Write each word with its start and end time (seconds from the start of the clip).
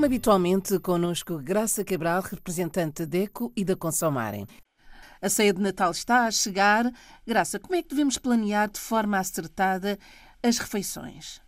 Como 0.00 0.06
habitualmente, 0.06 0.80
connosco 0.80 1.36
Graça 1.36 1.84
Cabral, 1.84 2.22
representante 2.22 3.04
da 3.04 3.18
DECO 3.18 3.52
e 3.54 3.62
da 3.62 3.76
Consomarem. 3.76 4.46
A 5.20 5.28
ceia 5.28 5.52
de 5.52 5.60
Natal 5.60 5.90
está 5.90 6.24
a 6.24 6.30
chegar. 6.30 6.86
Graça, 7.26 7.60
como 7.60 7.74
é 7.74 7.82
que 7.82 7.90
devemos 7.90 8.16
planear 8.16 8.70
de 8.70 8.80
forma 8.80 9.18
acertada 9.18 9.98
as 10.42 10.56
refeições? 10.56 11.42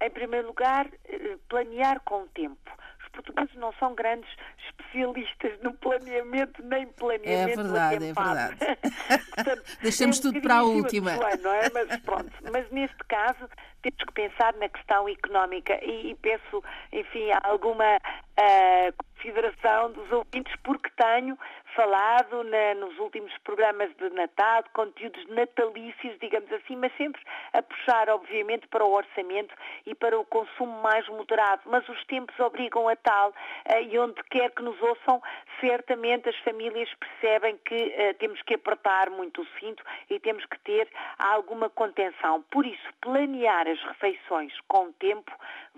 Em 0.00 0.08
primeiro 0.08 0.46
lugar, 0.46 0.88
eh, 1.04 1.36
planear 1.48 2.00
com 2.04 2.22
o 2.22 2.28
tempo. 2.28 2.70
Portugueses 3.16 3.54
não 3.56 3.72
são 3.74 3.94
grandes 3.94 4.28
especialistas 4.68 5.58
no 5.62 5.72
planeamento 5.74 6.62
nem 6.62 6.86
planeamento. 6.86 7.60
É 7.60 7.62
verdade, 7.62 8.04
é 8.04 8.12
verdade. 8.12 8.56
Portanto, 9.34 9.62
Deixamos 9.82 10.16
é 10.16 10.20
um 10.20 10.22
tudo 10.22 10.40
para 10.42 10.56
a 10.56 10.62
última. 10.62 11.12
não 11.42 11.52
é? 11.52 11.70
Mas 11.72 12.00
pronto, 12.00 12.32
mas 12.52 12.70
neste 12.70 13.04
caso 13.08 13.48
temos 13.82 14.02
que 14.04 14.12
pensar 14.12 14.54
na 14.54 14.68
questão 14.68 15.08
económica 15.08 15.78
e, 15.82 16.10
e 16.10 16.14
peço, 16.16 16.62
enfim, 16.92 17.30
alguma 17.42 17.96
uh, 17.96 19.04
consideração 19.26 19.90
dos 19.90 20.10
ouvintes 20.12 20.54
porque 20.62 20.88
tenho 20.90 21.36
falado 21.74 22.44
na, 22.44 22.74
nos 22.74 22.96
últimos 22.98 23.36
programas 23.38 23.94
de 23.96 24.08
Natal, 24.10 24.62
de 24.62 24.70
conteúdos 24.70 25.26
natalícios, 25.26 26.18
digamos 26.20 26.50
assim, 26.52 26.76
mas 26.76 26.92
sempre 26.96 27.20
a 27.52 27.60
puxar, 27.60 28.08
obviamente, 28.08 28.66
para 28.68 28.84
o 28.84 28.92
orçamento 28.92 29.54
e 29.84 29.94
para 29.94 30.18
o 30.18 30.24
consumo 30.24 30.80
mais 30.80 31.06
moderado. 31.08 31.62
Mas 31.66 31.86
os 31.88 32.02
tempos 32.06 32.38
obrigam 32.38 32.88
a 32.88 32.96
tal 32.96 33.30
uh, 33.30 33.82
e 33.90 33.98
onde 33.98 34.22
quer 34.30 34.50
que 34.52 34.62
nos 34.62 34.80
ouçam, 34.80 35.20
certamente 35.60 36.28
as 36.28 36.36
famílias 36.38 36.88
percebem 36.94 37.58
que 37.64 37.74
uh, 37.74 38.14
temos 38.18 38.40
que 38.42 38.54
apertar 38.54 39.10
muito 39.10 39.42
o 39.42 39.46
cinto 39.58 39.82
e 40.08 40.20
temos 40.20 40.46
que 40.46 40.58
ter 40.60 40.88
alguma 41.18 41.68
contenção. 41.68 42.42
Por 42.50 42.64
isso, 42.64 42.88
planear 43.00 43.66
as 43.66 43.82
refeições 43.82 44.52
com 44.68 44.92
tempo 44.92 45.32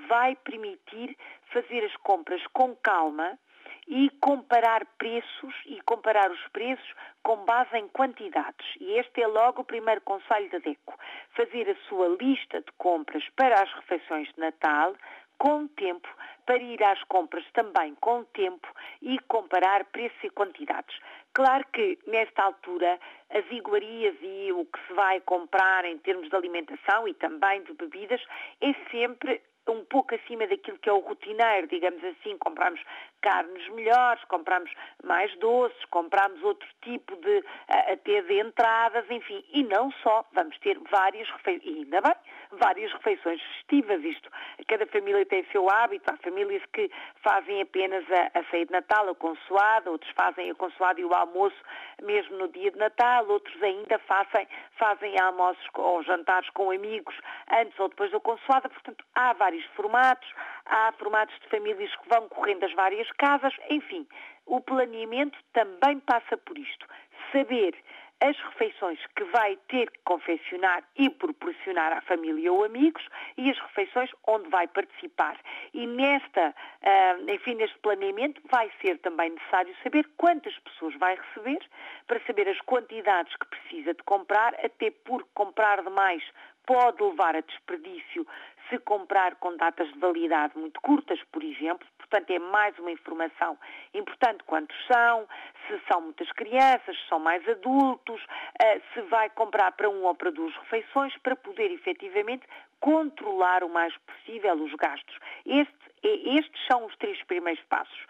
vai 0.08 0.36
permitir 0.36 1.17
fazer 1.53 1.85
as 1.85 1.97
compras 1.97 2.43
com 2.53 2.75
calma 2.77 3.39
e 3.87 4.11
comparar 4.21 4.85
preços 4.99 5.55
e 5.67 5.81
comparar 5.83 6.31
os 6.31 6.49
preços 6.49 6.95
com 7.23 7.45
base 7.45 7.77
em 7.77 7.89
quantidades. 7.89 8.67
E 8.81 8.99
este 8.99 9.23
é 9.23 9.27
logo 9.27 9.63
o 9.63 9.65
primeiro 9.65 10.01
conselho 10.03 10.51
da 10.51 10.59
DECO. 10.59 10.95
Fazer 11.35 11.71
a 11.71 11.89
sua 11.89 12.09
lista 12.21 12.61
de 12.61 12.71
compras 12.77 13.25
para 13.35 13.63
as 13.63 13.73
refeições 13.73 14.29
de 14.35 14.41
Natal 14.41 14.95
com 15.39 15.69
tempo, 15.69 16.09
para 16.45 16.59
ir 16.59 16.83
às 16.83 17.03
compras 17.05 17.45
também 17.53 17.95
com 18.01 18.25
tempo 18.25 18.67
e 19.01 19.19
comparar 19.21 19.85
preços 19.87 20.19
e 20.25 20.31
quantidades. 20.31 20.99
Claro 21.33 21.65
que, 21.73 21.97
nesta 22.07 22.43
altura, 22.43 22.99
as 23.31 23.45
iguarias 23.53 24.17
e 24.21 24.53
o 24.53 24.65
que 24.65 24.87
se 24.87 24.93
vai 24.95 25.21
comprar 25.21 25.85
em 25.85 25.97
termos 25.99 26.29
de 26.29 26.35
alimentação 26.35 27.07
e 27.07 27.15
também 27.15 27.63
de 27.63 27.73
bebidas 27.75 28.21
é 28.61 28.75
sempre 28.91 29.41
um 29.72 29.84
pouco 29.84 30.14
acima 30.14 30.47
daquilo 30.47 30.78
que 30.78 30.88
é 30.88 30.92
o 30.92 30.98
rotineiro, 30.98 31.66
digamos 31.66 32.02
assim, 32.05 32.36
compramos 32.38 32.80
carnes 33.20 33.69
melhores, 33.70 34.22
compramos 34.24 34.70
mais 35.02 35.34
doces, 35.38 35.84
compramos 35.86 36.42
outro 36.42 36.69
tipo 36.83 37.16
de, 37.16 37.44
até 37.69 38.22
de 38.22 38.41
entradas, 38.41 39.05
enfim, 39.11 39.44
e 39.52 39.62
não 39.64 39.91
só, 40.02 40.24
vamos 40.33 40.56
ter 40.58 40.78
várias 40.91 41.28
refeições, 41.30 41.64
e 41.64 41.78
ainda 41.80 42.00
bem, 42.00 42.14
várias 42.53 42.93
refeições 42.93 43.41
festivas, 43.43 44.03
isto, 44.05 44.31
cada 44.67 44.87
família 44.87 45.25
tem 45.27 45.41
o 45.43 45.51
seu 45.53 45.69
hábito, 45.71 46.13
há 46.13 46.17
famílias 46.19 46.63
que 46.73 46.91
fazem 47.23 47.61
apenas 47.61 48.05
a, 48.11 48.39
a 48.39 48.45
ceia 48.45 48.67
de 48.67 48.73
Natal, 48.73 49.09
a 49.09 49.15
consoada, 49.15 49.91
outros 49.91 50.11
fazem 50.13 50.51
a 50.51 50.55
consoada 50.55 51.01
e 51.01 51.05
o 51.05 51.15
almoço 51.15 51.57
mesmo 52.03 52.37
no 52.37 52.49
dia 52.49 52.71
de 52.71 52.79
Natal, 52.79 53.27
outros 53.29 53.63
ainda 53.63 53.99
fazem, 54.01 54.47
fazem 54.79 55.19
almoços 55.21 55.65
ou 55.75 56.03
jantares 56.03 56.49
com 56.51 56.71
amigos 56.71 57.15
antes 57.51 57.79
ou 57.79 57.89
depois 57.89 58.11
da 58.11 58.21
consoada, 58.21 58.69
portanto, 58.69 59.05
há 59.15 59.33
vários 59.33 59.64
formatos, 59.77 60.29
há 60.67 60.92
formatos 60.92 61.39
de 61.41 61.48
famílias 61.48 61.95
que 61.97 62.08
vão 62.08 62.29
correndo 62.29 62.64
as 62.64 62.73
várias 62.75 63.11
casas, 63.13 63.55
enfim, 63.70 64.07
o 64.47 64.61
planeamento 64.61 65.39
também 65.53 66.01
passa 66.01 66.37
por 66.37 66.57
isto. 66.57 66.87
Saber 67.33 67.75
as 68.20 68.36
refeições 68.36 68.98
que 69.14 69.24
vai 69.24 69.56
ter 69.68 69.90
que 69.90 69.98
confeccionar 70.05 70.83
e 70.96 71.08
proporcionar 71.08 71.92
à 71.92 72.01
família 72.01 72.52
ou 72.52 72.64
amigos 72.64 73.06
e 73.36 73.51
as 73.51 73.58
refeições 73.58 74.11
onde 74.27 74.48
vai 74.48 74.67
participar. 74.67 75.39
E 75.73 75.86
nesta, 75.86 76.51
uh, 76.51 77.30
enfim, 77.30 77.55
neste 77.55 77.78
planeamento 77.78 78.40
vai 78.51 78.70
ser 78.80 78.98
também 78.98 79.30
necessário 79.30 79.74
saber 79.83 80.08
quantas 80.17 80.57
pessoas 80.58 80.95
vai 80.96 81.17
receber 81.17 81.61
para 82.07 82.20
saber 82.27 82.48
as 82.48 82.61
quantidades 82.62 83.34
que 83.36 83.46
precisa 83.46 83.95
de 83.95 84.02
comprar, 84.02 84.55
até 84.64 84.90
porque 84.90 85.28
comprar 85.34 85.83
demais 85.83 86.23
pode 86.67 87.02
levar 87.02 87.36
a 87.36 87.40
desperdício 87.40 88.27
se 88.68 88.78
comprar 88.80 89.36
com 89.36 89.57
datas 89.57 89.90
de 89.92 89.98
validade 89.98 90.58
muito 90.58 90.80
curtas, 90.83 91.18
por 91.33 91.42
exemplo, 91.42 91.86
portanto 92.08 92.30
é 92.30 92.39
mais 92.39 92.79
uma 92.79 92.91
informação 92.91 93.58
importante 93.95 94.42
quantos 94.45 94.77
são, 94.86 95.29
se 95.67 95.80
são 95.91 96.01
muitas 96.01 96.30
crianças, 96.33 96.96
se 96.96 97.08
são 97.08 97.19
mais 97.19 97.46
adultos, 97.48 98.20
eh, 98.61 98.80
se 98.92 99.01
vai 99.02 99.29
comprar 99.30 99.73
para 99.73 99.89
um 99.89 100.05
ou 100.05 100.14
para 100.14 100.30
duas 100.30 100.55
refeições, 100.57 101.17
para 101.19 101.36
poder 101.36 101.70
efetivamente 101.70 102.46
controlar 102.80 103.64
o 103.64 103.69
mais 103.69 103.95
possível 103.98 104.55
os 104.55 104.73
gastos. 104.74 105.19
Este, 105.45 105.74
estes 106.02 106.67
são 106.67 106.86
os 106.86 106.96
três 106.96 107.23
primeiros 107.24 107.63
passos. 107.64 108.07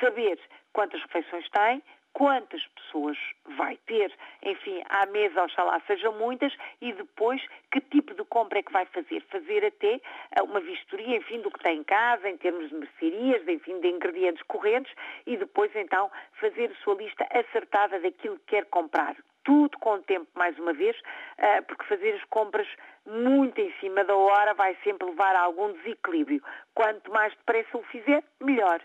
Saber 0.00 0.38
quantas 0.72 1.00
refeições 1.02 1.48
tem, 1.50 1.82
quantas 2.12 2.64
pessoas 2.68 3.16
vai 3.56 3.76
ter, 3.86 4.12
enfim, 4.42 4.82
à 4.88 5.06
mesa, 5.06 5.44
oxalá 5.44 5.80
sejam 5.86 6.12
muitas, 6.18 6.52
e 6.80 6.92
depois 6.92 7.42
que 7.70 7.80
tipo 7.80 8.14
de 8.14 8.24
compra 8.24 8.58
é 8.58 8.62
que 8.62 8.72
vai 8.72 8.86
fazer. 8.86 9.22
Fazer 9.30 9.64
até 9.64 9.94
eh, 9.94 10.42
uma 10.42 10.60
vistoria, 10.60 11.16
enfim, 11.16 11.40
do 11.40 11.50
que 11.50 11.60
tem 11.60 11.78
em 11.78 11.84
casa, 11.84 12.28
em 12.28 12.36
termos 12.36 12.68
de 12.68 12.74
mercearias, 12.74 13.46
enfim, 13.48 13.80
de 13.80 13.88
ingredientes 13.88 14.42
correntes, 14.44 14.92
e 15.26 15.36
depois 15.36 15.74
então 15.74 16.10
fazer 16.40 16.70
a 16.70 16.84
sua 16.84 16.94
lista 16.94 17.26
acertada 17.30 17.98
daquilo 18.00 18.38
que 18.40 18.56
quer 18.56 18.66
comprar. 18.66 19.16
Tudo 19.44 19.76
com 19.78 19.94
o 19.94 20.02
tempo, 20.02 20.28
mais 20.34 20.56
uma 20.58 20.72
vez, 20.72 20.96
eh, 21.38 21.62
porque 21.62 21.84
fazer 21.84 22.14
as 22.14 22.24
compras 22.24 22.68
muito 23.06 23.60
em 23.60 23.72
cima 23.80 24.04
da 24.04 24.14
hora 24.14 24.54
vai 24.54 24.76
sempre 24.84 25.08
levar 25.08 25.34
a 25.34 25.40
algum 25.40 25.72
desequilíbrio. 25.72 26.42
Quanto 26.74 27.10
mais 27.10 27.34
depressa 27.34 27.76
o 27.76 27.82
fizer, 27.84 28.22
melhor. 28.40 28.80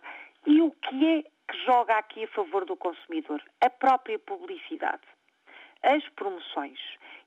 E 0.48 0.62
o 0.62 0.72
que 0.72 1.20
é 1.20 1.37
que 1.48 1.58
joga 1.66 1.98
aqui 1.98 2.24
a 2.24 2.28
favor 2.30 2.66
do 2.66 2.76
consumidor? 2.76 3.42
A 3.62 3.70
própria 3.70 4.20
publicidade, 4.20 5.02
as 5.84 6.08
promoções. 6.10 6.80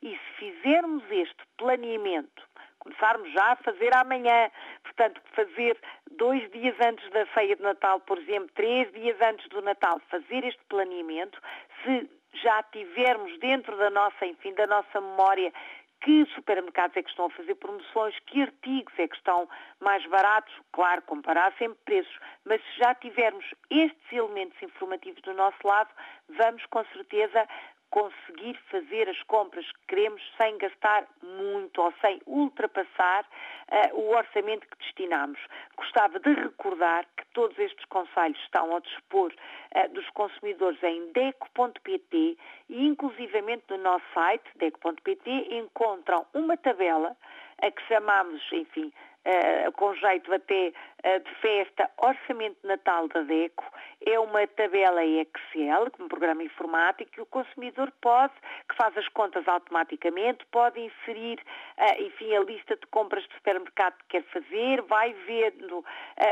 E 0.03 0.11
se 0.11 0.33
fizermos 0.39 1.05
este 1.11 1.43
planeamento, 1.57 2.43
começarmos 2.79 3.31
já 3.33 3.53
a 3.53 3.57
fazer 3.57 3.95
amanhã, 3.95 4.51
portanto, 4.83 5.21
fazer 5.35 5.79
dois 6.13 6.51
dias 6.51 6.75
antes 6.81 7.09
da 7.11 7.27
ceia 7.35 7.57
de 7.57 7.63
Natal, 7.63 8.01
por 8.01 8.19
exemplo, 8.19 8.51
três 8.55 8.91
dias 8.93 9.21
antes 9.21 9.49
do 9.49 9.61
Natal, 9.63 10.01
fazer 10.11 10.45
este 10.45 10.63
planeamento, 10.69 11.41
se 11.85 12.11
já 12.33 12.63
tivermos 12.65 13.39
dentro 13.39 13.77
da 13.77 13.91
nossa, 13.91 14.27
enfim, 14.27 14.55
da 14.55 14.67
nossa 14.67 15.01
memória 15.01 15.53
que 16.01 16.25
supermercados 16.35 16.97
é 16.97 17.03
que 17.03 17.11
estão 17.11 17.27
a 17.27 17.31
fazer 17.31 17.55
promoções, 17.57 18.19
que 18.27 18.43
artigos 18.43 18.93
é 18.99 19.07
que 19.07 19.17
estão 19.17 19.49
mais 19.81 20.05
baratos, 20.07 20.53
claro, 20.73 21.03
comparar 21.03 21.53
sempre 21.59 21.79
preços, 21.85 22.19
mas 22.45 22.61
se 22.63 22.79
já 22.79 22.95
tivermos 22.95 23.45
estes 23.71 24.13
elementos 24.13 24.61
informativos 24.63 25.21
do 25.23 25.35
nosso 25.35 25.59
lado, 25.65 25.91
vamos 26.29 26.65
com 26.67 26.85
certeza 26.87 27.47
conseguir 27.91 28.57
fazer 28.71 29.09
as 29.09 29.21
compras 29.25 29.67
que 29.67 29.87
queremos 29.89 30.23
sem 30.41 30.57
gastar 30.59 31.07
muito 31.23 31.83
ou 31.83 31.93
sem 32.01 32.21
ultrapassar 32.27 33.25
uh, 33.25 33.99
o 33.99 34.11
orçamento 34.17 34.67
que 34.69 34.79
destinamos. 34.79 35.39
Gostava 35.77 36.19
de 36.21 36.33
recordar 36.33 37.05
que 37.17 37.27
todos 37.33 37.59
estes 37.59 37.85
conselhos 37.87 38.39
estão 38.45 38.73
ao 38.73 38.81
dispor 38.81 39.33
uh, 39.33 39.89
dos 39.93 40.09
consumidores 40.11 40.81
em 40.83 41.13
deco.pt 41.13 42.39
e 42.69 42.87
inclusivamente 42.87 43.65
no 43.71 43.79
nosso 43.79 44.05
site, 44.15 44.45
deco.pt, 44.57 45.31
encontram 45.57 46.25
uma 46.33 46.57
tabela 46.57 47.17
a 47.63 47.71
que 47.71 47.83
chamamos, 47.89 48.41
enfim, 48.53 48.93
uh, 49.25 49.73
com 49.73 49.95
jeito 49.95 50.33
até 50.33 50.69
uh, 50.69 51.21
de 51.21 51.35
festa, 51.37 51.91
Orçamento 51.99 52.59
Natal 52.65 53.09
da 53.09 53.23
DECO, 53.23 53.65
é 54.07 54.19
uma 54.19 54.47
tabela 54.47 55.05
Excel, 55.05 55.89
um 55.99 56.09
programa 56.09 56.43
informático, 56.43 57.11
que 57.11 57.21
o 57.21 57.27
consumidor 57.27 57.93
pode, 58.01 58.33
que 58.69 58.77
faz 58.77 58.97
as 58.97 59.09
contas 59.09 59.47
automaticamente, 59.47 60.45
pode 60.51 60.81
inserir, 60.81 61.39
uh, 61.79 62.03
enfim, 62.03 62.35
a 62.35 62.41
lista 62.41 62.77
de 62.77 62.87
compras 62.87 63.25
de 63.25 63.35
supermercado 63.35 63.95
que 63.99 64.21
quer 64.21 64.23
fazer, 64.25 64.83
vai 64.83 65.13
vendo 65.27 65.85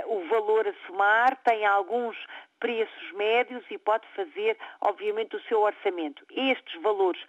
o 0.06 0.28
valor 0.28 0.66
a 0.66 0.86
somar, 0.86 1.36
tem 1.44 1.64
alguns 1.64 2.16
preços 2.60 3.12
médios 3.12 3.64
e 3.70 3.78
pode 3.78 4.06
fazer, 4.14 4.56
obviamente, 4.80 5.36
o 5.36 5.42
seu 5.42 5.60
orçamento. 5.60 6.24
Estes 6.30 6.80
valores 6.82 7.20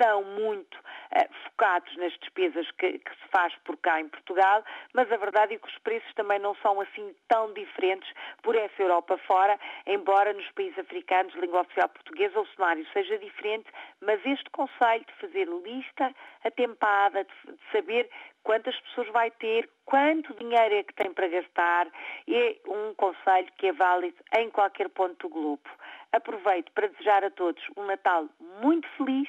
são 0.00 0.22
muito 0.24 0.74
uh, 0.76 1.34
focados 1.44 1.96
nas 1.96 2.12
despesas 2.18 2.70
que, 2.72 2.98
que, 2.98 3.10
se 3.10 3.28
faz 3.30 3.54
por 3.64 3.76
cá 3.78 4.00
em 4.00 4.08
Portugal, 4.08 4.64
mas 4.92 5.10
a 5.10 5.16
verdade 5.16 5.54
é 5.54 5.58
que 5.58 5.68
os 5.68 5.78
preços 5.78 6.12
também 6.14 6.38
não 6.38 6.54
são 6.56 6.80
assim 6.80 7.14
tão 7.28 7.52
diferentes 7.52 8.10
por 8.42 8.54
essa 8.54 8.82
Europa 8.82 9.18
fora, 9.26 9.58
embora 9.86 10.32
nos 10.32 10.50
países 10.52 10.78
africanos, 10.78 11.34
língua 11.34 11.62
oficial 11.62 11.88
portuguesa, 11.88 12.40
o 12.40 12.46
cenário 12.48 12.86
seja 12.92 13.18
diferente, 13.18 13.66
mas 14.00 14.24
este 14.24 14.48
conselho 14.50 15.04
de 15.04 15.12
fazer 15.14 15.48
lista 15.48 16.14
atempada, 16.44 17.24
de, 17.24 17.52
de 17.52 17.72
saber 17.72 18.08
quantas 18.46 18.78
pessoas 18.80 19.08
vai 19.08 19.30
ter, 19.32 19.68
quanto 19.84 20.32
dinheiro 20.34 20.76
é 20.76 20.82
que 20.84 20.94
tem 20.94 21.12
para 21.12 21.26
gastar, 21.26 21.88
é 22.28 22.56
um 22.68 22.94
conselho 22.94 23.48
que 23.58 23.66
é 23.66 23.72
válido 23.72 24.16
em 24.38 24.48
qualquer 24.50 24.88
ponto 24.90 25.28
do 25.28 25.34
globo. 25.34 25.68
Aproveito 26.12 26.70
para 26.72 26.88
desejar 26.88 27.24
a 27.24 27.30
todos 27.30 27.62
um 27.76 27.84
Natal 27.84 28.26
muito 28.62 28.88
feliz, 28.96 29.28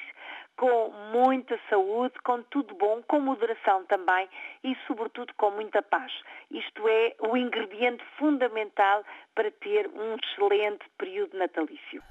com 0.56 0.92
muita 1.12 1.58
saúde, 1.70 2.14
com 2.24 2.42
tudo 2.44 2.74
bom, 2.74 3.02
com 3.06 3.20
moderação 3.20 3.84
também 3.86 4.28
e, 4.64 4.76
sobretudo, 4.86 5.32
com 5.36 5.50
muita 5.52 5.82
paz. 5.82 6.12
Isto 6.50 6.88
é 6.88 7.14
o 7.20 7.36
ingrediente 7.36 8.02
fundamental 8.18 9.04
para 9.34 9.50
ter 9.50 9.88
um 9.88 10.16
excelente 10.16 10.84
período 10.98 11.38
natalício. 11.38 12.02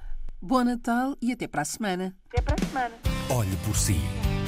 Bom 0.42 0.64
Natal 0.64 1.16
e 1.22 1.32
até 1.32 1.48
para 1.48 1.62
a 1.62 1.66
semana. 1.66 2.16
Até 2.30 2.42
para 2.42 2.56
a 2.56 2.66
semana. 2.66 2.96
Olhe 3.30 3.58
por 3.66 3.76
si 3.76 4.27